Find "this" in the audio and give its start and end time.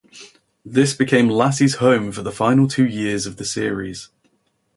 0.65-0.95